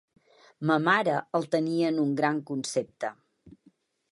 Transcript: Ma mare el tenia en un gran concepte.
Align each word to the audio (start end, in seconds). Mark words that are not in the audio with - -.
Ma 0.69 0.77
mare 0.85 1.17
el 1.39 1.45
tenia 1.55 1.91
en 1.93 1.99
un 2.05 2.15
gran 2.23 2.41
concepte. 2.51 3.13